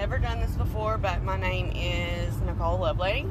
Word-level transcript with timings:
never 0.00 0.16
done 0.16 0.40
this 0.40 0.52
before, 0.52 0.96
but 0.96 1.22
my 1.24 1.38
name 1.38 1.70
is 1.76 2.34
Nicole 2.46 2.78
Lovelady. 2.78 3.30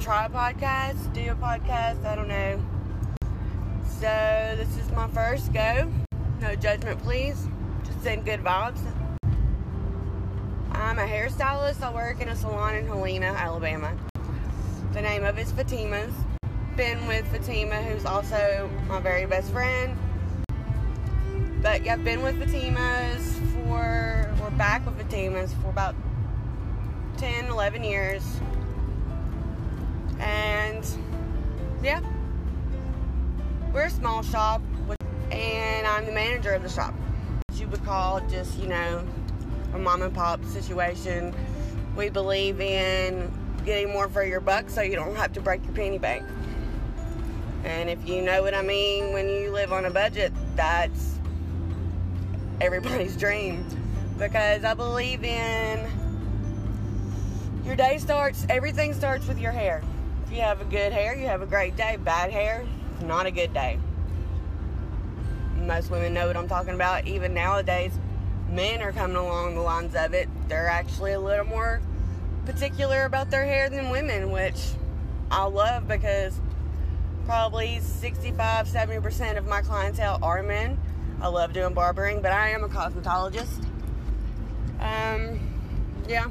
Try 0.00 0.26
a 0.26 0.28
podcast, 0.28 1.12
do 1.12 1.30
a 1.30 1.34
podcast, 1.36 2.04
I 2.04 2.16
don't 2.16 2.26
know. 2.26 2.60
So 3.84 4.56
this 4.56 4.76
is 4.78 4.90
my 4.90 5.06
first 5.06 5.52
go. 5.52 5.88
No 6.40 6.56
judgment, 6.56 7.00
please. 7.04 7.46
Just 7.84 8.02
send 8.02 8.24
good 8.24 8.40
vibes. 8.40 8.80
I'm 10.72 10.98
a 10.98 11.06
hairstylist. 11.06 11.80
I 11.80 11.94
work 11.94 12.20
in 12.20 12.30
a 12.30 12.34
salon 12.34 12.74
in 12.74 12.88
Helena, 12.88 13.26
Alabama. 13.26 13.96
The 14.92 15.02
name 15.02 15.24
of 15.24 15.38
it's 15.38 15.52
Fatima's. 15.52 16.12
Been 16.76 17.06
with 17.06 17.28
Fatima, 17.28 17.80
who's 17.82 18.04
also 18.04 18.68
my 18.88 18.98
very 18.98 19.26
best 19.26 19.52
friend. 19.52 19.96
But 21.62 21.84
yeah, 21.84 21.92
I've 21.92 22.02
been 22.02 22.22
with 22.22 22.40
Fatima's 22.40 23.38
for, 23.54 24.05
back 24.56 24.86
with 24.86 24.96
Fatima's 24.98 25.52
for 25.54 25.68
about 25.68 25.94
10, 27.18 27.46
11 27.46 27.84
years. 27.84 28.40
And 30.18 30.86
yeah, 31.82 32.00
we're 33.72 33.84
a 33.84 33.90
small 33.90 34.22
shop, 34.22 34.62
and 35.30 35.86
I'm 35.86 36.06
the 36.06 36.12
manager 36.12 36.52
of 36.52 36.62
the 36.62 36.70
shop. 36.70 36.94
You 37.54 37.68
would 37.68 37.84
call 37.84 38.20
just, 38.28 38.58
you 38.58 38.68
know, 38.68 39.06
a 39.74 39.78
mom 39.78 40.00
and 40.00 40.14
pop 40.14 40.42
situation. 40.46 41.34
We 41.94 42.08
believe 42.08 42.60
in 42.60 43.30
getting 43.66 43.92
more 43.92 44.08
for 44.08 44.24
your 44.24 44.40
buck 44.40 44.70
so 44.70 44.80
you 44.80 44.96
don't 44.96 45.16
have 45.16 45.32
to 45.34 45.40
break 45.40 45.64
your 45.64 45.74
penny 45.74 45.98
bank. 45.98 46.24
And 47.64 47.90
if 47.90 48.08
you 48.08 48.22
know 48.22 48.42
what 48.42 48.54
I 48.54 48.62
mean, 48.62 49.12
when 49.12 49.28
you 49.28 49.50
live 49.50 49.72
on 49.72 49.84
a 49.84 49.90
budget, 49.90 50.32
that's 50.54 51.18
everybody's 52.60 53.16
dream. 53.18 53.66
Because 54.18 54.64
I 54.64 54.72
believe 54.72 55.24
in 55.24 55.90
your 57.64 57.76
day 57.76 57.98
starts, 57.98 58.46
everything 58.48 58.94
starts 58.94 59.26
with 59.26 59.38
your 59.38 59.52
hair. 59.52 59.82
If 60.24 60.32
you 60.32 60.40
have 60.40 60.60
a 60.60 60.64
good 60.64 60.92
hair, 60.92 61.14
you 61.14 61.26
have 61.26 61.42
a 61.42 61.46
great 61.46 61.76
day. 61.76 61.96
Bad 61.96 62.30
hair, 62.30 62.66
not 63.02 63.26
a 63.26 63.30
good 63.30 63.52
day. 63.52 63.78
Most 65.58 65.90
women 65.90 66.14
know 66.14 66.28
what 66.28 66.36
I'm 66.36 66.48
talking 66.48 66.74
about. 66.74 67.06
Even 67.06 67.34
nowadays, 67.34 67.92
men 68.48 68.80
are 68.80 68.92
coming 68.92 69.16
along 69.16 69.54
the 69.54 69.60
lines 69.60 69.94
of 69.94 70.14
it. 70.14 70.28
They're 70.48 70.68
actually 70.68 71.12
a 71.12 71.20
little 71.20 71.44
more 71.44 71.82
particular 72.46 73.04
about 73.04 73.30
their 73.30 73.44
hair 73.44 73.68
than 73.68 73.90
women, 73.90 74.30
which 74.30 74.70
I 75.30 75.44
love 75.44 75.88
because 75.88 76.40
probably 77.26 77.80
65 77.80 78.66
70% 78.68 79.36
of 79.36 79.46
my 79.46 79.60
clientele 79.60 80.18
are 80.22 80.42
men. 80.42 80.78
I 81.20 81.28
love 81.28 81.52
doing 81.52 81.74
barbering, 81.74 82.22
but 82.22 82.32
I 82.32 82.50
am 82.50 82.64
a 82.64 82.68
cosmetologist. 82.68 83.66
Um, 84.86 85.40
yeah. 86.08 86.28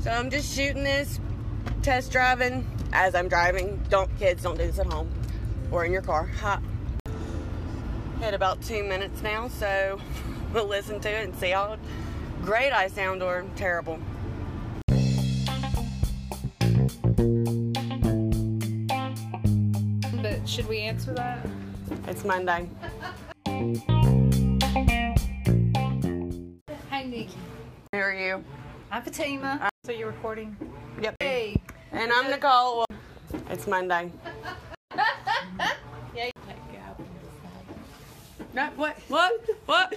So 0.00 0.10
I'm 0.10 0.30
just 0.30 0.54
shooting 0.54 0.84
this, 0.84 1.20
test 1.82 2.10
driving 2.10 2.66
as 2.92 3.14
I'm 3.14 3.28
driving. 3.28 3.82
Don't 3.90 4.10
kids 4.18 4.42
don't 4.42 4.56
do 4.56 4.66
this 4.66 4.78
at 4.78 4.86
home 4.86 5.10
or 5.70 5.84
in 5.84 5.92
your 5.92 6.00
car. 6.02 6.26
Hot. 6.40 6.62
Hit 8.20 8.32
about 8.32 8.62
two 8.62 8.82
minutes 8.84 9.20
now, 9.22 9.48
so 9.48 10.00
we'll 10.54 10.66
listen 10.66 10.98
to 11.00 11.10
it 11.10 11.24
and 11.24 11.34
see 11.36 11.50
how 11.50 11.76
great 12.42 12.72
I 12.72 12.88
sound 12.88 13.22
or 13.22 13.44
terrible. 13.54 13.98
But 20.22 20.48
should 20.48 20.68
we 20.68 20.78
answer 20.80 21.12
that? 21.14 21.46
It's 22.08 22.24
Monday. 22.24 22.70
Hi, 26.90 27.02
Nikki. 27.02 27.28
Who 27.94 28.00
are 28.00 28.12
you? 28.12 28.44
I'm 28.90 29.04
Fatima. 29.04 29.70
So 29.86 29.92
you're 29.92 30.08
recording? 30.08 30.56
Yep. 31.00 31.14
Hey. 31.20 31.62
And 31.92 32.12
I'm 32.12 32.28
Nicole. 32.28 32.84
It's 33.50 33.68
Monday. 33.68 34.10
Yeah. 36.16 36.30
No, 38.52 38.70
what? 38.74 38.96
What? 39.06 39.48
What? 39.66 39.90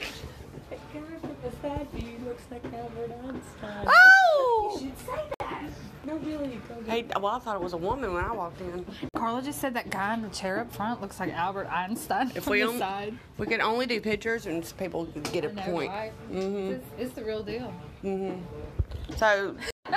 That 0.70 0.80
guy 0.94 1.00
with 1.24 1.44
the 1.44 1.50
fat 1.58 2.00
dude 2.00 2.24
looks 2.24 2.44
like 2.52 2.64
Albert 2.66 3.12
Einstein. 3.24 3.88
Oh! 3.88 4.80
You 4.80 4.92
Oh! 5.10 5.37
Should 5.68 5.76
say. 5.76 5.82
No, 6.06 6.16
really. 6.18 6.60
Go 6.70 6.76
Hey, 6.92 7.06
well, 7.20 7.28
I 7.36 7.40
thought 7.40 7.56
it 7.56 7.62
was 7.62 7.74
a 7.74 7.78
woman 7.78 8.14
when 8.14 8.24
I 8.24 8.32
walked 8.32 8.62
in. 8.62 8.86
Carla 9.16 9.42
just 9.42 9.60
said 9.60 9.74
that 9.74 9.90
guy 9.90 10.14
in 10.14 10.22
the 10.22 10.30
chair 10.30 10.60
up 10.60 10.72
front 10.74 11.02
looks 11.02 11.20
like 11.20 11.34
Albert 11.34 11.68
Einstein 11.68 12.32
If 12.36 12.44
from 12.46 12.52
we 12.52 12.60
the 12.62 12.68
only- 12.68 12.80
side. 12.80 13.18
We 13.38 13.46
can 13.48 13.62
only 13.62 13.86
do 13.86 14.00
pictures 14.00 14.46
and 14.46 14.64
people 14.78 15.06
can 15.08 15.22
get 15.24 15.44
a 15.46 15.52
know, 15.54 15.62
point. 15.64 15.92
right? 15.92 16.12
Mhm. 16.32 16.72
It's, 16.72 16.86
it's 16.98 17.14
the 17.14 17.24
real 17.26 17.44
deal. 17.44 17.74
Mm-hmm. 18.04 19.14
So. 19.18 19.56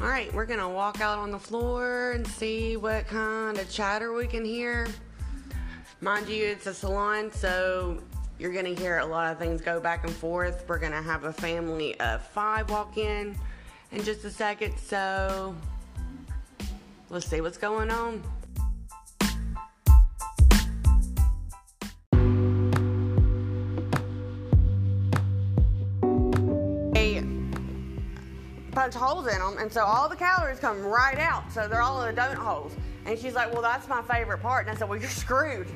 All 0.00 0.06
right, 0.08 0.32
we're 0.34 0.44
gonna 0.46 0.68
walk 0.68 1.00
out 1.00 1.18
on 1.18 1.30
the 1.30 1.38
floor 1.38 2.12
and 2.12 2.26
see 2.26 2.76
what 2.76 3.06
kind 3.06 3.58
of 3.58 3.70
chatter 3.70 4.12
we 4.12 4.26
can 4.26 4.44
hear. 4.44 4.88
Mind 6.04 6.28
you, 6.28 6.44
it's 6.44 6.66
a 6.66 6.74
salon, 6.74 7.32
so 7.32 7.98
you're 8.38 8.52
gonna 8.52 8.74
hear 8.74 8.98
a 8.98 9.06
lot 9.06 9.32
of 9.32 9.38
things 9.38 9.62
go 9.62 9.80
back 9.80 10.04
and 10.04 10.12
forth. 10.12 10.66
We're 10.68 10.78
gonna 10.78 11.00
have 11.00 11.24
a 11.24 11.32
family 11.32 11.98
of 11.98 12.20
five 12.20 12.68
walk 12.68 12.98
in 12.98 13.34
in 13.90 14.04
just 14.04 14.22
a 14.26 14.30
second, 14.30 14.76
so 14.76 15.56
let's 17.08 17.24
see 17.26 17.40
what's 17.40 17.56
going 17.56 17.90
on. 17.90 18.22
Punch 28.72 28.94
holes 28.94 29.26
in 29.28 29.38
them, 29.38 29.56
and 29.58 29.72
so 29.72 29.82
all 29.84 30.10
the 30.10 30.16
calories 30.16 30.58
come 30.58 30.82
right 30.82 31.16
out. 31.16 31.50
So 31.50 31.66
they're 31.66 31.80
all 31.80 32.02
in 32.02 32.14
the 32.14 32.20
donut 32.20 32.34
holes. 32.34 32.74
And 33.06 33.18
she's 33.18 33.34
like, 33.34 33.52
"Well, 33.52 33.62
that's 33.62 33.88
my 33.88 34.02
favorite 34.02 34.38
part." 34.38 34.66
And 34.66 34.74
I 34.74 34.78
said, 34.78 34.88
"Well, 34.88 34.98
you're 34.98 35.10
screwed." 35.10 35.68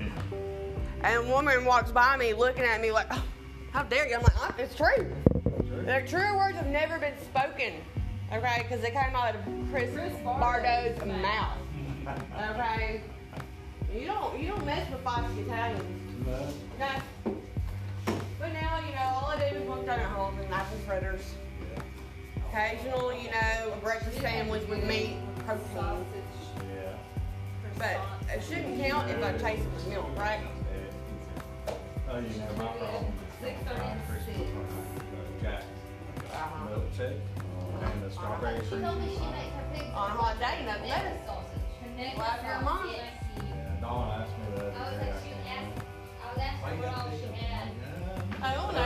And 1.02 1.16
a 1.16 1.22
woman 1.22 1.64
walks 1.64 1.92
by 1.92 2.16
me, 2.16 2.32
looking 2.32 2.64
at 2.64 2.80
me 2.80 2.90
like, 2.90 3.06
oh, 3.10 3.22
"How 3.72 3.82
dare 3.82 4.08
you?" 4.08 4.16
I'm 4.16 4.22
like, 4.22 4.58
"It's 4.58 4.74
true. 4.74 5.12
The 5.84 6.02
true 6.06 6.36
words 6.36 6.56
have 6.56 6.66
never 6.66 6.98
been 6.98 7.18
spoken." 7.24 7.74
Okay, 8.32 8.62
because 8.62 8.80
they 8.82 8.90
came 8.90 9.14
out 9.14 9.34
of 9.34 9.42
Chris, 9.70 9.90
Bardot's 10.24 11.04
mouth. 11.04 11.58
Okay, 12.50 13.02
you 13.94 14.06
don't 14.06 14.38
you 14.38 14.48
don't 14.48 14.64
mess 14.64 14.90
with 14.90 15.02
Foxy 15.02 15.40
Italians. 15.42 16.26
No. 16.78 17.34
But 18.38 18.52
now, 18.52 18.78
you 18.86 18.94
know, 18.94 19.02
all 19.02 19.26
I 19.30 19.50
do 19.50 19.56
is 19.56 19.68
look 19.68 19.84
down 19.86 19.98
at 19.98 20.06
home 20.06 20.38
and 20.38 20.52
apple 20.52 20.78
fritters. 20.86 21.22
Occasional, 22.50 23.12
you 23.12 23.30
know, 23.30 23.72
a 23.72 23.76
breakfast 23.82 24.20
sandwich 24.20 24.66
with 24.68 24.84
meat, 24.84 25.16
protein. 25.44 26.04
But 27.78 28.00
it 28.34 28.42
shouldn't 28.42 28.80
count 28.80 29.10
if 29.10 29.22
I 29.24 29.32
chase 29.38 29.60
it 29.60 29.72
with 29.72 29.86
milk, 29.88 30.06
right? 30.16 30.40
Oh, 32.10 32.18
you 32.18 32.28
know, 32.38 32.46
my 32.56 32.64
problem. 32.66 33.12
Six 33.40 33.54
thirty 33.62 33.82
Jack, 35.40 35.62
Uh-huh. 36.32 36.68
milkshake, 36.68 37.20
and 37.82 38.02
the 38.02 38.10
strawberry 38.10 38.58
cream 38.60 38.82
cheese 39.00 39.18
pie. 39.18 39.92
On 39.94 40.10
a 40.10 40.14
hot 40.14 40.38
day, 40.40 40.64
nothing 40.66 40.88
better. 40.88 41.12
Well, 41.26 42.34
if 42.36 42.44
you're 42.44 42.54
a 42.54 42.60
mom. 42.62 42.90
Yeah, 42.90 43.80
Dawn 43.80 44.22
asked 44.22 44.36
me 44.38 44.44
the 44.56 44.60
other 44.66 44.98
day. 44.98 45.12
I 46.64 46.70
came 46.70 46.82
home. 46.82 47.08
I 48.40 48.54
don't 48.54 48.72
know. 48.74 48.80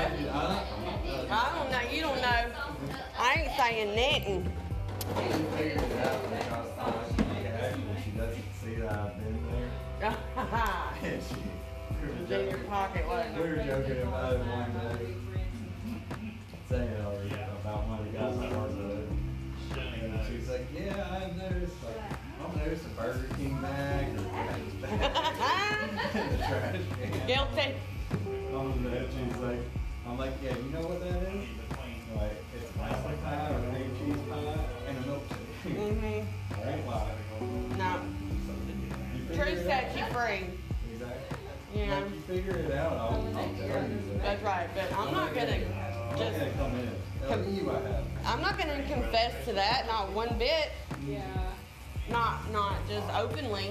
I 1.30 1.36
don't 1.54 1.70
know. 1.70 1.90
You 1.90 2.00
don't 2.02 2.20
know. 2.20 2.40
I 3.18 3.20
ain't 3.38 3.52
saying 3.56 3.90
nothing. 3.96 4.52
She 8.12 8.18
figured 8.60 8.84
it 8.84 8.90
out 8.92 9.16
because 9.18 9.42
I 9.52 9.56
was 9.56 9.72
actually, 9.72 10.02
she 10.02 10.02
doesn't 10.02 10.02
see 10.02 10.02
that 10.02 10.02
I've 10.02 10.02
been 10.02 10.02
there. 10.02 10.16
And 11.02 11.22
she, 11.22 11.34
we 12.02 12.08
were 12.08 12.14
It's 12.22 12.30
in 12.30 12.50
your 12.50 12.58
pocket, 12.68 13.08
wasn't 13.08 13.34
we 13.36 13.40
were 13.42 13.56
joking 13.56 14.02
about 14.02 14.32
it 14.34 14.40
one 14.40 14.72
day. 14.72 15.14
Saying 16.68 16.88
it 16.88 17.00
already 17.04 17.34
about 17.34 17.88
one 17.88 17.98
of 18.00 18.04
the 18.04 18.18
guys 18.18 18.36
at 18.38 18.52
our 18.52 18.68
road. 18.68 19.08
And 20.02 20.20
she's 20.28 20.48
like, 20.48 20.66
yeah, 20.74 21.08
I've 21.10 21.36
noticed, 21.36 21.76
like, 21.84 22.00
I've 22.44 22.56
noticed 22.56 22.84
a 22.84 22.88
Burger 23.00 23.28
King 23.36 23.54
bag 23.62 24.14
or 24.14 24.20
a 24.20 24.24
bag 24.82 25.00
in 26.14 26.28
the 26.32 26.38
trash 26.38 26.80
can. 27.00 27.26
Guilty. 27.26 27.68
On 28.52 28.84
that, 28.84 29.06
she's 29.08 29.36
like, 29.40 29.62
I'm 30.06 30.18
like, 30.18 30.32
yeah, 30.44 30.56
you 30.56 30.70
know 30.70 30.82
what 30.82 31.00
that 31.00 31.22
is? 31.32 31.48
Like, 32.16 32.36
it's 32.54 32.70
an 32.74 32.80
apple 32.82 33.16
pie 33.24 33.48
or 33.48 33.60
cream 33.72 33.90
cheese 33.96 34.22
pie 34.28 34.60
and 34.86 34.98
a 34.98 35.00
milkshake. 35.08 35.48
Mm-hmm. 35.64 36.60
I 36.60 36.72
ain't 36.72 36.86
lying. 36.86 37.21
No. 37.78 38.00
You 39.14 39.24
figure 39.26 39.44
True 39.44 39.52
it 39.52 39.64
set 39.64 39.96
you 39.96 40.04
out. 40.04 40.12
free. 40.12 40.46
Exactly. 40.92 41.38
Yeah. 41.74 41.94
Like, 42.00 42.10
you 42.12 42.20
figure 42.20 42.56
it 42.56 42.72
out, 42.72 42.92
I'll, 42.92 43.26
I'll 43.36 43.54
tell 43.54 43.88
you. 43.88 43.98
That's 44.22 44.42
right, 44.42 44.68
but 44.74 44.92
I'm 44.98 45.12
not 45.12 45.34
gonna 45.34 45.52
I'm 45.54 46.08
not 46.10 46.18
just. 46.18 46.38
gonna 46.38 46.50
come 46.52 46.74
in. 46.78 46.90
Tell 47.28 47.44
you 47.44 47.70
I 47.70 47.74
have. 47.88 48.04
I'm 48.26 48.40
not 48.42 48.58
gonna 48.58 48.82
confess 48.88 49.44
to 49.46 49.52
that. 49.54 49.86
Not 49.86 50.12
one 50.12 50.36
bit. 50.38 50.70
Yeah. 51.08 51.22
Not 52.10 52.50
not 52.52 52.76
just 52.88 53.08
openly. 53.14 53.70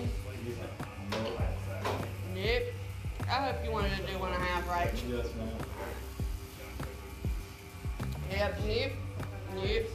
Nope. 1.12 1.40
Yep. 2.36 2.64
I 3.30 3.34
hope 3.34 3.64
you 3.64 3.72
wanted 3.72 3.96
to 3.98 4.08
do 4.12 4.18
one 4.18 4.34
and 4.34 4.42
a 4.42 4.46
half, 4.46 4.68
right? 4.68 4.92
Yes, 5.10 5.28
ma'am. 5.38 5.50
Yep. 8.32 8.60
Yep. 8.66 8.92
Yep. 9.64 9.86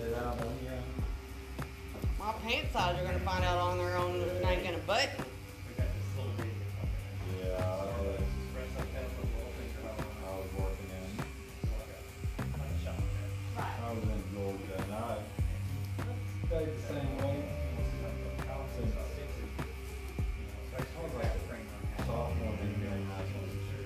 It 0.00 0.14
out 0.16 0.38
on 0.40 0.58
your. 0.62 0.72
My 2.18 2.32
pant 2.42 2.72
size 2.72 2.98
are 2.98 3.04
gonna 3.04 3.18
find 3.20 3.44
out 3.44 3.58
on 3.58 3.78
their 3.78 3.96
own 3.96 4.20
if 4.20 4.28
it 4.28 4.46
ain't 4.46 4.64
gonna 4.64 4.78
butt. 4.86 5.10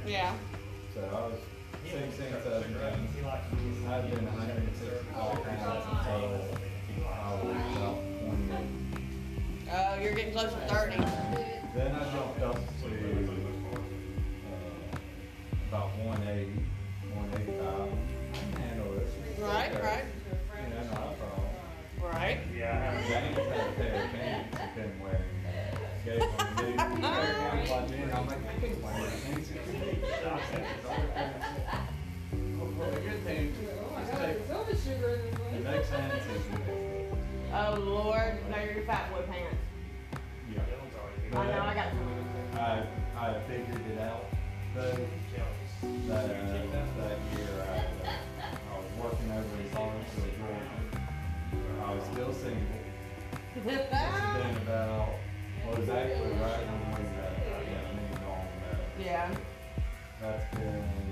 Yeah, 0.07 0.35
sixteen, 2.17 2.43
seventeen. 2.43 2.77
I'd 3.89 4.11
been 4.11 4.27
hundred 4.27 4.57
and 4.59 4.77
sixty-five 4.77 5.43
pounds 5.45 5.85
until 5.91 6.13
I 7.07 7.35
was 7.43 7.55
about 7.77 7.99
twenty. 8.21 8.67
Oh, 9.73 9.99
you're 10.01 10.15
getting 10.15 10.33
close 10.33 10.53
to 10.53 10.59
30. 10.69 10.97
Then 11.75 11.95
I 11.95 12.05
jumped 12.13 12.43
up 12.43 12.55
to 12.55 12.87
uh, 14.47 14.59
about 15.69 15.91
180, 15.99 16.53
185. 17.15 17.65
I 17.65 18.37
can 18.37 18.53
handle 18.63 18.93
it. 18.99 19.09
Right, 19.41 19.73
right. 19.83 20.05
You 20.63 20.75
know, 20.75 20.83
not 20.93 21.19
problem. 21.19 21.49
Right? 22.01 22.39
James 22.53 23.09
had 23.09 23.25
a 23.25 23.73
pair 23.73 24.05
of 24.05 24.11
pants 24.13 24.59
he 24.61 24.67
couldn't 24.75 25.01
wear. 25.01 25.21
Gave 26.05 26.21
him 26.21 26.29
a 26.39 26.63
new 26.63 26.77
pair 26.77 26.87
of 26.87 26.99
pants 27.01 27.71
like 27.71 27.87
me, 27.91 27.97
I'm 28.13 28.27
like, 28.27 28.39
I 28.39 28.61
can't 28.61 28.83
wear 28.83 28.93
pants. 28.93 29.49
Well, 32.85 32.93
the 32.93 33.01
good 33.01 33.25
thing, 33.25 33.55
just 33.97 34.13
take 34.21 34.47
the 34.47 35.59
next 35.61 35.89
hand 35.89 36.13
is 36.13 36.43
Oh, 37.55 37.81
Lord. 37.81 38.37
No, 38.51 38.57
you're 38.59 38.85
fat 38.85 39.11
boy 39.11 39.23
pants. 39.23 39.57
Yeah. 40.53 40.61
I 41.33 41.47
know, 41.47 41.63
I 41.63 41.75
got 41.75 41.89
some. 41.89 42.61
I, 42.61 42.87
I 43.17 43.41
figured 43.49 43.87
it 43.91 43.99
out, 44.01 44.27
though, 44.75 44.99
that, 46.09 46.25
uh, 46.25 46.29
that 46.29 47.19
year, 47.33 47.49
I, 47.63 47.87
I 48.71 48.77
was 48.77 48.87
working 49.03 49.31
over 49.31 49.57
in 49.63 49.75
Lawrenceville, 49.75 50.35
Georgia. 50.37 51.87
I 51.87 51.95
was 51.95 52.05
still 52.13 52.33
single. 52.35 52.61
It's 53.57 53.65
been 53.65 54.57
about, 54.63 55.09
well, 55.65 55.73
it 55.73 55.79
was 55.79 55.89
actually 55.89 56.33
right 56.33 56.67
when 56.67 56.81
we, 56.91 57.05
uh, 57.17 57.63
yeah, 57.65 57.93
moved 57.97 58.25
on, 58.25 58.47
uh, 58.69 58.77
Yeah. 59.01 59.35
that's 60.21 60.55
been 60.57 61.04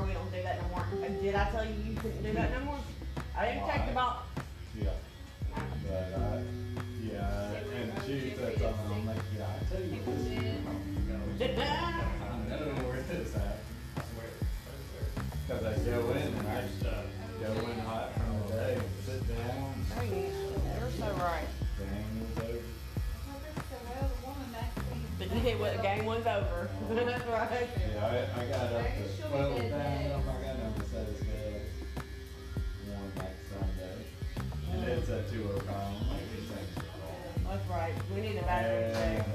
one. 0.00 0.10
They 0.10 0.14
said, 0.14 0.14
sorry, 0.14 0.14
we 0.14 0.14
don't 0.14 0.30
do 0.32 0.42
that 0.42 0.62
no 0.62 0.68
more. 0.68 1.22
Did 1.22 1.34
I 1.34 1.50
tell 1.50 1.64
you 1.64 1.74
you 1.86 1.96
couldn't 1.96 2.22
do 2.22 2.32
that 2.32 2.50
no 2.52 2.60
more? 2.64 2.78
I 3.36 3.46
didn't 3.46 3.66
check 3.66 3.86
the 3.86 3.94
box. 3.94 4.17
Ain't 35.18 35.30
so 35.30 35.70
long. 35.72 37.44
That's 37.44 37.68
right. 37.70 37.92
We 38.14 38.20
need 38.20 38.36
a 38.36 38.42
battery 38.42 38.92
check. 38.92 39.26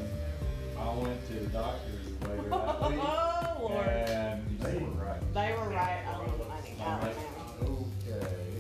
I 0.79 0.93
went 0.97 1.27
to 1.27 1.33
the 1.33 1.47
doctor's 1.47 2.05
later 2.21 2.49
that 2.49 2.81
week. 2.91 2.99
Oh, 3.01 3.57
Lord. 3.61 3.87
And 3.87 4.59
they 4.59 4.77
were 4.77 4.89
right. 5.03 5.33
They 5.33 5.53
were 5.57 5.69
right 5.69 6.05
on 6.07 6.25
the 6.25 6.45
money. 6.45 6.75
I'm 6.81 7.01
like, 7.01 7.15
Alabama. 7.61 7.85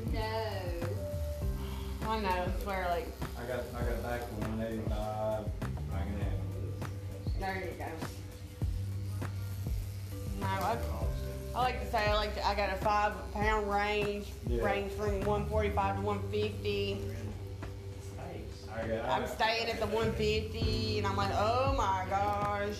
okay. 0.09 0.79
I 2.05 2.19
know. 2.19 2.51
Swear, 2.63 2.87
like, 2.89 3.07
I 3.37 3.43
got, 3.47 3.59
I 3.75 3.83
got 3.89 4.03
back 4.03 4.21
to 4.21 4.47
one 4.47 4.61
eighty-five, 4.67 5.45
I 5.93 5.97
can 5.97 6.13
handle 6.19 6.47
this. 6.79 7.33
there 7.39 7.63
you 7.65 7.71
go. 7.79 8.07
Like 11.63 11.79
to 11.81 11.89
say 11.91 12.05
I 12.09 12.13
like 12.15 12.35
to, 12.35 12.45
I 12.45 12.55
got 12.55 12.69
a 12.73 12.75
five 12.75 13.13
pound 13.33 13.69
range, 13.71 14.27
Yeah. 14.47 14.63
range 14.63 14.91
from 14.91 15.21
145 15.21 15.95
to 15.95 16.01
150. 16.01 16.97
I 18.75 18.87
got, 18.87 19.05
I'm 19.09 19.27
staying 19.27 19.69
at 19.69 19.79
the 19.79 19.85
150, 19.87 20.97
and 20.97 21.07
I'm 21.07 21.15
like, 21.15 21.29
oh 21.33 21.73
my 21.77 22.05
gosh. 22.09 22.75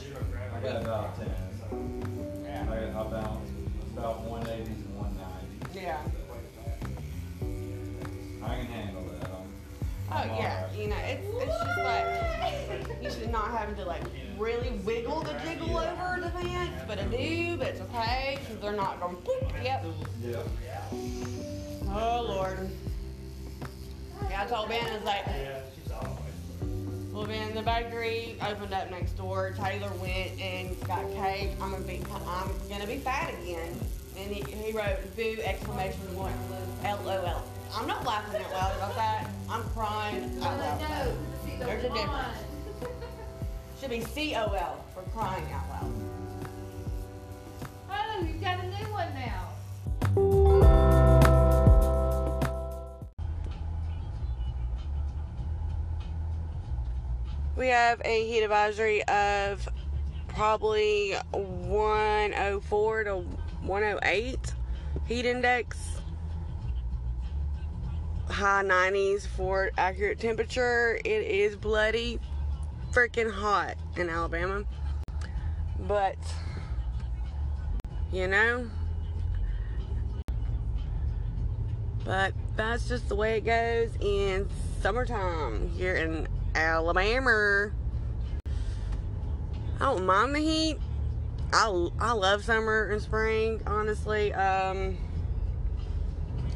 I 0.54 0.60
got 0.60 0.82
about 0.82 1.16
ten. 1.18 1.30
I 1.72 2.66
got, 2.66 3.08
I 3.08 3.10
bounced 3.10 3.52
about 3.96 4.28
180s 4.30 4.68
and 4.68 4.96
190s. 4.98 5.76
Yeah. 5.76 5.98
I 8.44 8.56
can 8.56 8.66
handle 8.66 9.04
that. 9.04 9.30
I'm, 9.30 9.48
Oh 10.12 10.16
I'm 10.16 10.28
yeah. 10.30 10.64
alright. 10.66 10.78
You 10.80 10.88
know, 10.90 10.98
it's 10.98 11.26
it's 11.44 11.64
just 11.64 11.78
like 11.80 13.04
you 13.04 13.10
should 13.12 13.32
not 13.32 13.52
having 13.52 13.76
to 13.76 13.86
like 13.86 14.02
really 14.38 14.72
wiggle 14.84 15.22
the 15.22 15.34
jiggle 15.46 15.78
over 15.78 16.20
the 16.22 16.30
fence, 16.32 16.72
but 16.88 17.00
I 17.00 17.06
do. 17.06 17.58
But 17.58 17.68
it's 17.68 17.82
okay 17.82 18.38
because 18.40 18.62
they're 18.62 18.74
not 18.74 19.00
going. 19.00 19.16
Boop, 19.18 19.64
yep. 19.64 19.86
Yeah. 20.22 20.42
Oh 21.90 22.26
Lord. 22.28 22.70
Yeah, 24.30 24.44
I 24.44 24.46
told 24.48 24.70
Ben 24.70 24.86
I 24.86 24.96
was 24.96 25.04
like, 25.04 25.26
well 27.12 27.26
Ben, 27.26 27.54
the 27.54 27.62
bakery 27.62 28.36
opened 28.48 28.74
up 28.74 28.90
next 28.90 29.14
door. 29.14 29.54
Taylor 29.58 29.92
went 30.02 30.40
and 30.42 30.80
got 30.88 31.10
cake. 31.14 31.52
I'm 31.62 31.72
gonna 31.72 31.84
be 31.84 32.02
I'm 32.28 32.50
gonna 32.70 32.88
be 32.88 32.98
fat 32.98 33.34
again. 33.44 33.80
And 34.18 34.32
he, 34.32 34.44
he 34.52 34.72
wrote 34.72 34.98
boo 35.16 35.38
exclamation 35.44 36.00
point 36.16 36.36
LOL. 36.84 37.44
I'm 37.76 37.88
not 37.88 38.06
laughing 38.06 38.42
out 38.42 38.52
loud 38.52 38.78
about 38.78 38.96
that. 38.96 39.30
I'm 39.50 39.64
crying 39.70 40.24
out 40.44 40.60
loud. 40.60 41.16
There's 41.60 41.84
a 41.84 41.90
difference. 41.90 42.43
Should 43.84 43.92
be 43.92 44.00
C-O-L 44.00 44.86
for 44.94 45.02
crying 45.12 45.44
out 45.52 45.70
loud. 45.70 45.92
Oh, 47.92 48.26
you've 48.26 48.40
got 48.40 48.64
a 48.64 48.68
new 48.70 48.88
one 48.94 49.14
now. 49.14 49.50
We 57.58 57.68
have 57.68 58.02
a 58.06 58.26
heat 58.26 58.44
advisory 58.44 59.04
of 59.10 59.68
probably 60.30 61.16
104 61.32 63.04
to 63.04 63.16
108 63.64 64.56
heat 65.08 65.26
index. 65.26 65.78
High 68.30 68.64
90s 68.64 69.28
for 69.28 69.72
accurate 69.78 70.20
temperature. 70.22 71.02
It 71.04 71.26
is 71.26 71.58
bloody 71.58 72.22
freaking 72.94 73.32
hot 73.32 73.76
in 73.98 74.10
Alabama. 74.10 74.64
But, 75.80 76.18
you 78.12 78.28
know, 78.28 78.70
but 82.06 82.34
that's 82.56 82.88
just 82.88 83.10
the 83.10 83.16
way 83.16 83.38
it 83.38 83.46
goes 83.46 83.90
in 84.00 84.48
summertime 84.82 85.70
here 85.70 85.96
in 85.96 86.28
Alabama. 86.54 87.72
I 89.80 89.86
don't 89.86 90.06
mind 90.06 90.36
the 90.36 90.40
heat. 90.40 90.78
I, 91.52 91.88
I 92.00 92.12
love 92.14 92.44
summer 92.44 92.92
and 92.92 93.02
spring, 93.02 93.62
honestly. 93.66 94.34
Um, 94.34 94.98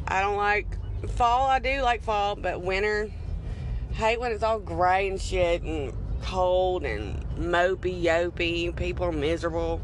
I 0.08 0.22
don't 0.22 0.38
like 0.38 0.67
fall, 1.10 1.48
I 1.48 1.60
do 1.60 1.82
like 1.82 2.03
fall, 2.03 2.36
but 2.36 2.62
winter, 2.62 3.12
hate 3.94 4.20
when 4.20 4.32
it's 4.32 4.44
all 4.44 4.60
gray 4.60 5.08
and 5.08 5.20
shit 5.20 5.63
and 5.63 5.94
cold 6.27 6.84
and 6.84 7.24
mopey, 7.38 8.03
yopey. 8.03 8.75
People 8.75 9.05
are 9.05 9.13
miserable. 9.13 9.79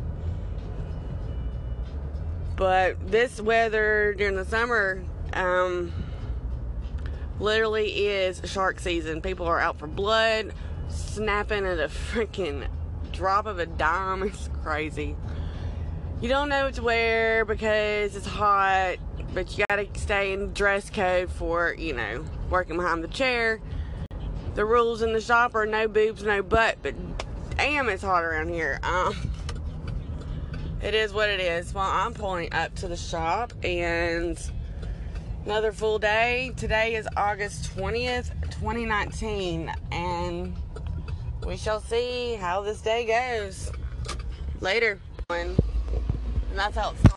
But 2.57 3.09
this 3.09 3.39
weather 3.39 4.13
during 4.17 4.35
the 4.35 4.43
summer, 4.43 5.01
um, 5.31 5.93
literally 7.39 8.07
is 8.07 8.41
shark 8.43 8.81
season. 8.81 9.21
People 9.21 9.45
are 9.45 9.59
out 9.59 9.79
for 9.79 9.87
blood, 9.87 10.53
snapping 10.89 11.65
at 11.65 11.79
a 11.79 11.87
freaking 11.87 12.67
drop 13.13 13.45
of 13.45 13.59
a 13.59 13.65
dime. 13.65 14.23
It's 14.33 14.49
crazy. 14.63 15.15
You 16.21 16.27
don't 16.27 16.49
know 16.49 16.65
what 16.65 16.73
to 16.75 16.83
wear 16.83 17.45
because 17.45 18.17
it's 18.17 18.27
hot, 18.27 18.97
but 19.33 19.57
you 19.57 19.65
gotta 19.69 19.87
stay 19.95 20.33
in 20.33 20.53
dress 20.53 20.89
code 20.89 21.29
for, 21.29 21.73
you 21.77 21.93
know, 21.93 22.25
working 22.49 22.75
behind 22.75 23.01
the 23.01 23.07
chair. 23.07 23.61
The 24.55 24.65
rules 24.65 25.01
in 25.01 25.13
the 25.13 25.21
shop 25.21 25.55
are 25.55 25.65
no 25.65 25.87
boobs, 25.87 26.21
no 26.23 26.43
butt, 26.43 26.77
but 26.83 26.93
damn, 27.57 27.89
it's 27.89 28.03
hot 28.03 28.23
around 28.23 28.49
here. 28.49 28.79
Um, 28.83 29.31
it 30.81 30.93
is 30.93 31.11
what 31.11 31.29
it 31.29 31.39
is. 31.39 31.73
Well, 31.73 31.89
I'm 31.89 32.13
pulling 32.13 32.53
up 32.53 32.75
to 32.75 32.87
the 32.87 32.95
shop 32.95 33.51
and 33.63 34.39
another 35.45 35.71
full 35.71 35.97
day. 35.97 36.51
Today 36.55 36.93
is 36.95 37.07
August 37.17 37.75
20th, 37.75 38.29
2019, 38.51 39.73
and 39.91 40.55
we 41.47 41.57
shall 41.57 41.81
see 41.81 42.35
how 42.35 42.61
this 42.61 42.79
day 42.79 43.05
goes. 43.05 43.71
Later. 44.61 44.99
And 45.29 45.57
that's 46.55 46.75
how 46.75 46.91
it's 46.91 47.13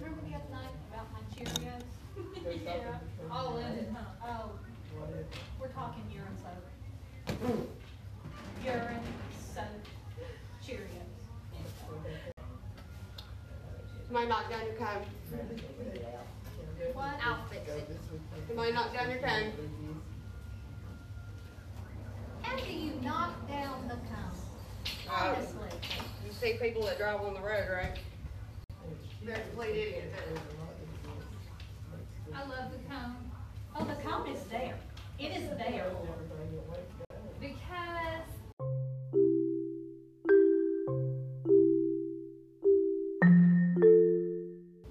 Remember 0.00 0.20
the 0.28 0.36
other 0.36 0.50
night 0.50 0.74
about 0.90 1.06
my 1.12 1.20
Cheerios? 1.34 2.64
Yeah, 2.64 2.98
all 3.30 3.58
in 3.58 3.66
it, 3.66 3.88
huh? 3.94 4.04
Oh, 4.24 4.50
we're 5.60 5.68
talking 5.88 6.04
urine 6.12 6.36
soap. 6.36 7.68
Urine 8.64 9.00
soap, 9.54 9.64
Cheerios. 10.64 11.08
Somebody 14.06 14.28
knock 14.28 14.50
down 14.50 14.60
your 14.66 14.74
cone. 14.74 15.02
What? 16.92 17.14
I'll 17.24 17.44
fix 17.50 17.70
it. 17.70 18.00
Somebody 18.48 18.72
knock 18.72 18.92
down 18.92 19.10
your 19.10 19.18
cone. 19.20 19.52
How 22.42 22.56
do 22.56 22.72
you 22.72 22.92
knock 23.02 23.48
down 23.48 23.88
the 23.88 23.94
cone? 23.94 25.10
Uh, 25.10 25.34
Honestly. 25.36 25.68
You 26.26 26.32
see 26.32 26.54
people 26.60 26.82
that 26.84 26.98
drive 26.98 27.20
on 27.20 27.34
the 27.34 27.40
road, 27.40 27.66
right? 27.72 27.98
They're 29.24 29.38
complete 29.38 29.70
idiots. 29.70 30.16
I 32.34 32.40
love 32.42 32.72
the 32.72 32.78
cone. 32.88 33.16
Oh, 33.76 33.84
the 33.84 33.94
cone 34.02 34.28
is 34.28 34.42
there. 34.44 34.74
It 35.18 35.36
is 35.36 35.48
there. 35.58 35.90
Because 37.40 38.22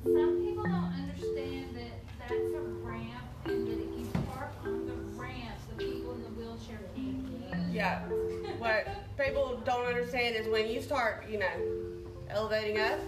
some 0.03 0.41
people 0.41 0.63
don't 0.63 0.93
understand 0.93 1.75
that 1.75 2.01
that's 2.19 2.33
a 2.33 2.59
ramp 2.83 3.09
and 3.45 3.67
that 3.67 3.73
if 3.73 3.79
you 3.97 4.07
park 4.27 4.51
on 4.65 4.85
the 4.85 4.93
ramp, 5.21 5.57
the 5.77 5.85
people 5.85 6.11
in 6.13 6.23
the 6.23 6.29
wheelchair 6.29 6.79
can't 6.93 7.07
use. 7.07 7.73
Yeah. 7.73 8.01
What 8.57 8.87
people 9.17 9.61
don't 9.63 9.85
understand 9.85 10.35
is 10.35 10.47
when 10.49 10.67
you 10.69 10.81
start, 10.81 11.25
you 11.29 11.39
know, 11.39 11.47
elevating 12.29 12.79
up, 12.79 12.99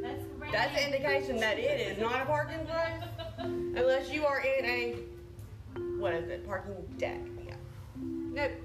That's 0.00 0.22
the 0.22 0.50
that's 0.50 0.80
an 0.80 0.92
indication 0.94 1.36
that 1.40 1.58
it 1.58 1.80
is 1.80 1.98
not 1.98 2.22
a 2.22 2.24
parking 2.24 2.64
place 2.66 3.02
unless 3.76 4.10
you 4.10 4.24
are 4.24 4.40
in 4.40 4.64
a, 4.64 4.96
what 6.02 6.14
is 6.14 6.28
it, 6.28 6.44
parking 6.44 6.74
deck. 6.98 7.20
Yeah. 7.46 7.54
Nope. 7.96 8.61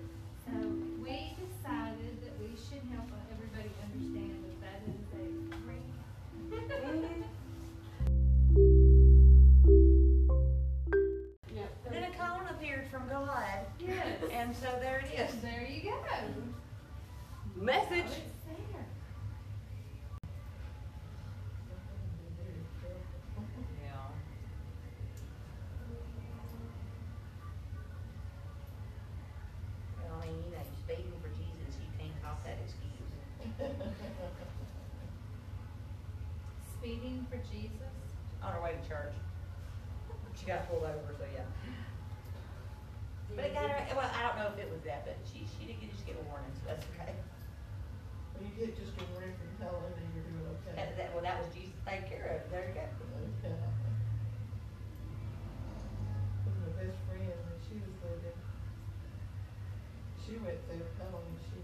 For 37.30 37.38
Jesus. 37.52 37.92
On 38.44 38.54
her 38.54 38.62
way 38.62 38.76
to 38.76 38.84
church. 38.88 39.14
She 40.38 40.46
got 40.46 40.70
pulled 40.70 40.86
over, 40.86 41.12
so 41.18 41.26
yeah. 41.34 41.42
But 43.36 43.52
it 43.52 43.54
got 43.54 43.70
her, 43.70 43.82
well, 43.98 44.06
I 44.08 44.22
don't 44.22 44.38
know 44.38 44.50
if 44.54 44.58
it 44.62 44.70
was 44.70 44.82
that, 44.86 45.04
but 45.04 45.18
she, 45.26 45.44
she 45.46 45.66
did 45.66 45.82
get, 45.82 45.92
just 45.92 46.06
get 46.06 46.16
a 46.16 46.24
warning, 46.30 46.54
so 46.62 46.70
that's 46.70 46.86
okay. 46.94 47.14
Well, 48.34 48.46
you 48.46 48.54
get 48.54 48.78
just 48.78 48.94
a 48.96 49.04
warning 49.18 49.34
from 49.34 49.50
telling 49.58 49.82
that 49.82 50.08
you're 50.14 50.30
doing 50.30 50.46
okay. 50.62 50.78
That, 50.78 50.94
that, 50.96 51.10
well, 51.12 51.26
that 51.26 51.42
was 51.42 51.50
Jesus 51.52 51.74
taking 51.84 52.06
care 52.08 52.38
of 52.38 52.46
there 52.54 52.70
you 52.70 52.78
go. 52.78 52.86
Okay. 52.86 53.54
My 56.46 56.70
best 56.78 57.02
friend, 57.10 57.26
when 57.26 57.58
she 57.66 57.82
was 57.82 57.98
living, 58.06 58.38
she 60.22 60.38
went 60.38 60.62
through 60.70 60.86
Pelham, 61.02 61.26
and 61.26 61.42
she, 61.50 61.58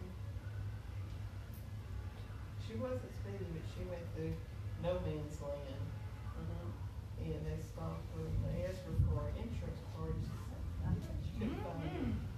she 2.66 2.74
wasn't 2.82 3.14
speeding, 3.22 3.54
but 3.54 3.66
she 3.70 3.86
went 3.86 4.02
through 4.18 4.34
no 4.84 5.00
man's 5.00 5.40
land. 5.40 5.88
Mhm. 6.36 6.68
And 7.24 7.48
they 7.48 7.60
stopped 7.64 8.04
her, 8.14 8.28
and 8.28 8.44
asked 8.68 8.84
her 8.84 8.92
for 9.08 9.24
an 9.32 9.38
insurance 9.40 9.80
card, 9.96 10.14
she 10.20 10.36
said, 10.52 10.60
thought 11.64 11.80
she 11.80 12.33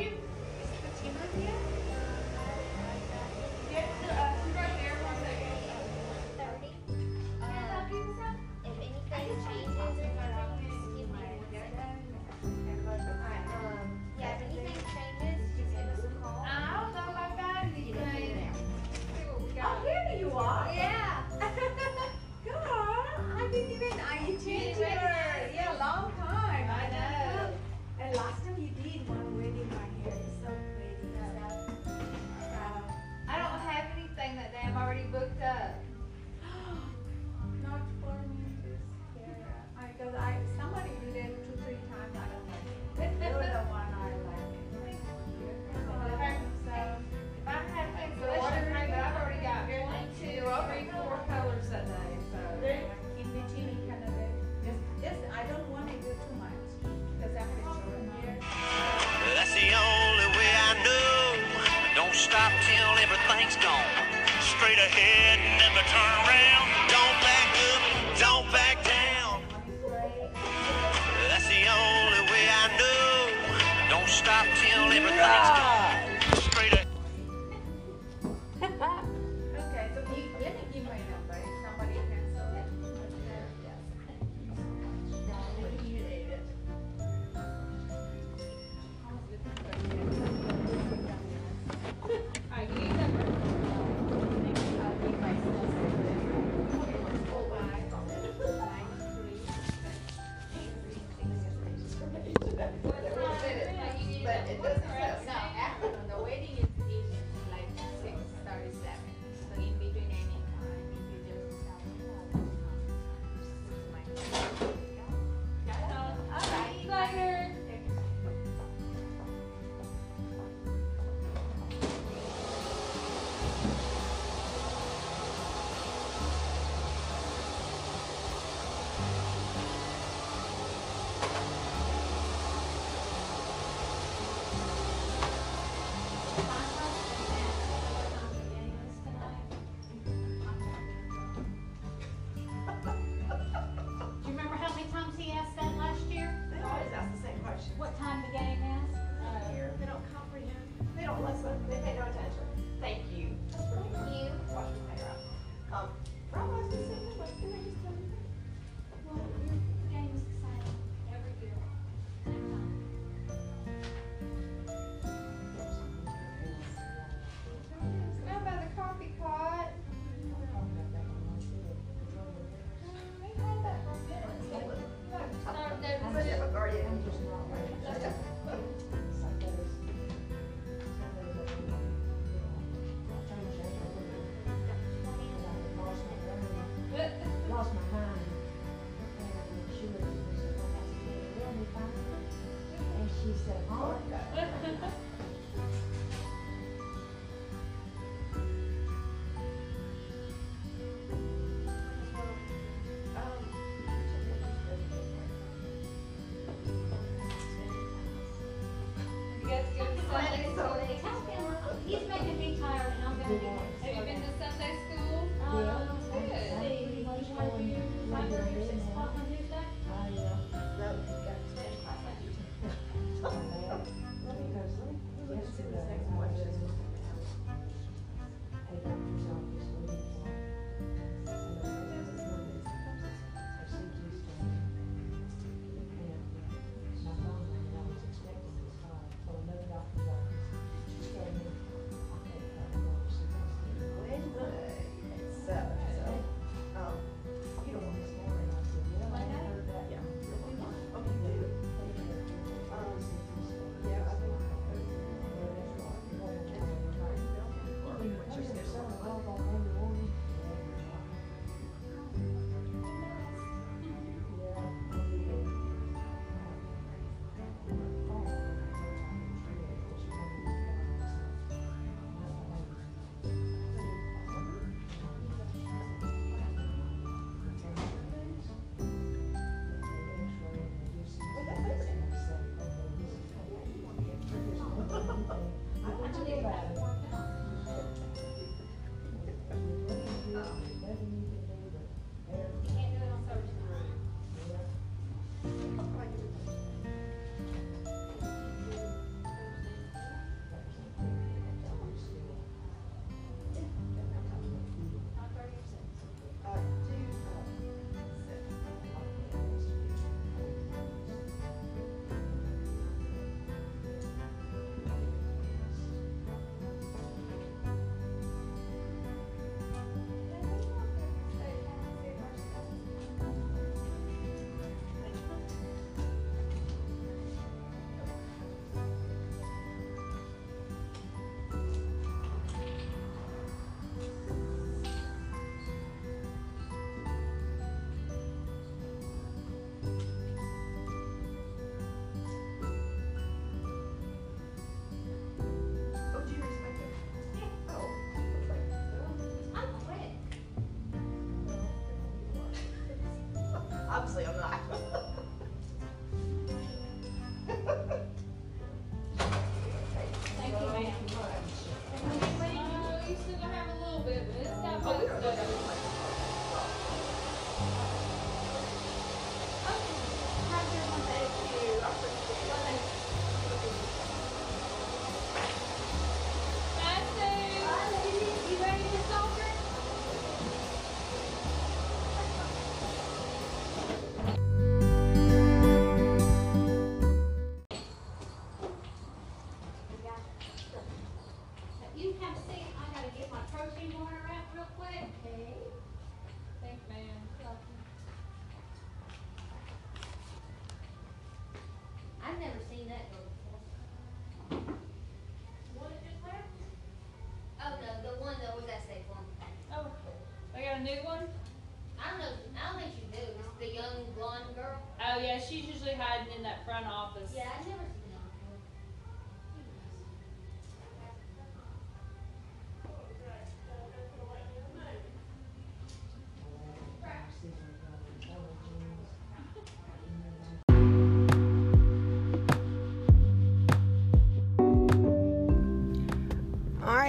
you? 0.00 0.29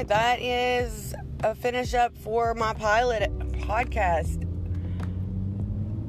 Right, 0.02 0.08
that 0.08 0.42
is 0.42 1.14
a 1.44 1.54
finish 1.54 1.94
up 1.94 2.18
for 2.18 2.56
my 2.56 2.74
pilot 2.74 3.32
podcast. 3.52 4.48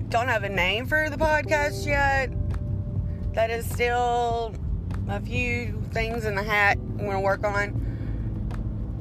Don't 0.09 0.29
have 0.29 0.45
a 0.45 0.49
name 0.49 0.87
for 0.87 1.11
the 1.11 1.17
podcast 1.17 1.85
yet. 1.87 2.31
That 3.35 3.51
is 3.51 3.69
still 3.69 4.55
a 5.09 5.21
few 5.21 5.83
things 5.93 6.25
in 6.25 6.35
the 6.35 6.43
hat 6.43 6.79
I'm 6.79 6.99
going 6.99 7.13
to 7.13 7.21
work 7.21 7.45
on. 7.45 7.79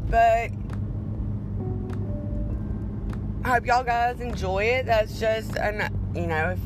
But 0.10 0.52
I 3.46 3.54
hope 3.54 3.66
y'all 3.66 3.84
guys 3.84 4.20
enjoy 4.20 4.66
it. 4.66 4.86
That's 4.88 5.20
just 5.20 5.56
an, 5.56 5.90
you 6.14 6.28
know, 6.28 6.58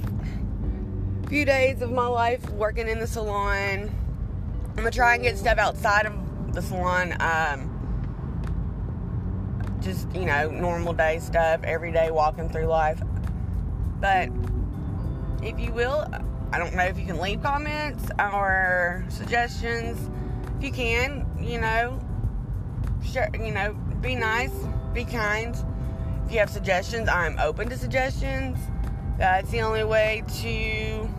a 1.24 1.28
few 1.28 1.46
days 1.46 1.82
of 1.84 1.92
my 1.92 2.08
life 2.08 2.50
working 2.52 2.88
in 2.88 3.00
the 3.00 3.08
salon. 3.08 3.92
I'm 4.70 4.76
gonna 4.76 4.92
try 4.92 5.14
and 5.14 5.24
get 5.24 5.38
stuff 5.38 5.58
outside 5.58 6.06
of 6.06 6.54
the 6.54 6.62
salon. 6.62 7.16
Um, 7.22 7.75
just 9.86 10.13
you 10.15 10.26
know, 10.26 10.50
normal 10.50 10.91
day 10.91 11.19
stuff, 11.19 11.62
every 11.63 11.91
day 11.91 12.12
walking 12.12 12.50
through 12.50 12.65
life. 12.65 13.02
But 14.02 14.30
if 15.41 15.60
you 15.60 15.71
will, 15.71 16.06
I 16.52 16.58
don't 16.58 16.76
know 16.76 16.84
if 16.84 16.98
you 16.98 17.06
can 17.06 17.19
leave 17.19 17.41
comments 17.41 18.10
or 18.19 19.06
suggestions. 19.10 20.10
If 20.58 20.63
you 20.63 20.71
can, 20.71 21.26
you 21.39 21.62
know, 21.62 22.00
sure, 23.04 23.30
you 23.34 23.52
know, 23.52 23.74
be 24.02 24.15
nice, 24.15 24.54
be 24.93 25.06
kind. 25.06 25.56
If 26.26 26.32
you 26.32 26.39
have 26.39 26.50
suggestions, 26.50 27.08
I'm 27.08 27.38
open 27.39 27.69
to 27.69 27.78
suggestions. 27.78 28.58
That's 29.17 29.50
the 29.52 29.62
only 29.62 29.84
way 29.84 30.24
to 30.41 31.10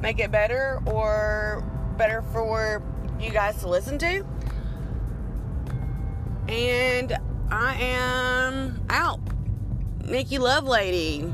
make 0.00 0.20
it 0.20 0.30
better 0.30 0.80
or 0.86 1.64
better 1.96 2.22
for 2.22 2.82
you 3.18 3.30
guys 3.30 3.58
to 3.60 3.68
listen 3.68 3.98
to. 3.98 4.24
And 6.48 7.14
I 7.50 7.74
am 7.74 8.80
out. 8.88 9.20
Nikki 10.04 10.38
Love 10.38 10.64
Lady, 10.64 11.30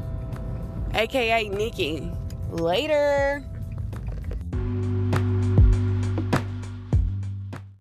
aka 0.92 1.48
Nikki. 1.48 2.10
Later. 2.50 3.44